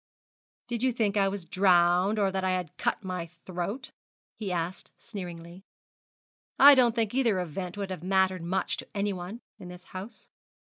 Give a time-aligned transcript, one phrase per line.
[0.65, 3.91] 'Did you think I was drowned, or that I had cut my throat?'
[4.35, 5.63] he asked, sneeringly.
[6.57, 10.27] 'I don't think either event would have mattered much to anyone in this house.'